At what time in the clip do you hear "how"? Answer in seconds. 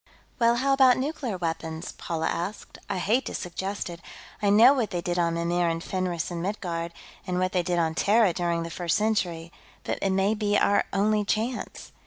0.55-0.73